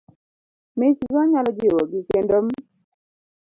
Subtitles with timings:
[0.77, 2.47] Michgo nyalo jiwogi, kendo m